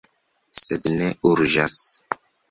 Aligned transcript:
Sed 0.59 0.87
ne 0.93 1.09
urĝas. 1.33 1.77